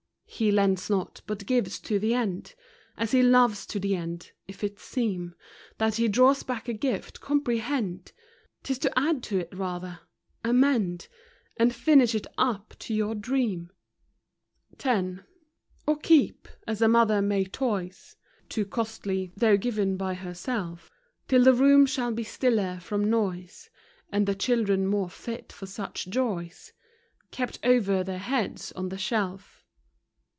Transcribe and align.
He 0.33 0.49
lends 0.51 0.89
not; 0.89 1.21
but 1.27 1.45
gives 1.45 1.77
to 1.81 1.99
the 1.99 2.15
end, 2.15 2.55
As 2.97 3.11
He 3.11 3.21
loves 3.21 3.63
to 3.67 3.79
the 3.79 3.95
end. 3.95 4.31
If 4.47 4.63
it 4.63 4.79
seem 4.79 5.35
That 5.77 5.95
He 5.97 6.07
draws 6.07 6.41
back 6.41 6.67
a 6.69 6.73
gift, 6.73 7.19
comprehend 7.21 8.11
'T 8.63 8.71
is 8.71 8.79
to 8.79 8.97
add 8.97 9.21
to 9.23 9.37
it 9.39 9.53
rather,— 9.53 9.99
amend, 10.51 11.09
And 11.57 11.75
finish 11.75 12.15
it 12.15 12.25
up 12.39 12.73
to 12.79 12.93
your 12.95 13.13
dream, 13.13 13.71
40 14.71 14.77
FROM 14.79 14.79
QUEENS' 14.79 14.83
GARDENS. 14.83 15.19
x. 15.19 15.27
Or 15.85 15.97
keep,— 15.97 16.47
as 16.71 16.81
a 16.81 16.87
mother 16.87 17.21
may 17.21 17.43
toys 17.45 18.15
Too 18.49 18.65
costly, 18.65 19.31
though 19.35 19.57
given 19.57 19.95
by 19.97 20.13
herself, 20.15 20.89
Till 21.27 21.43
the 21.43 21.53
room 21.53 21.85
shall 21.85 22.13
be 22.13 22.23
stiller 22.23 22.79
from 22.79 23.07
noise, 23.11 23.69
And 24.11 24.25
the 24.25 24.33
children 24.33 24.87
more 24.87 25.09
fit 25.09 25.51
for 25.51 25.67
such 25.67 26.07
joys, 26.07 26.71
Kept 27.29 27.59
over 27.63 28.01
their 28.03 28.17
heads 28.17 28.71
on 28.71 28.89
the 28.89 28.97
shelf. 28.97 29.57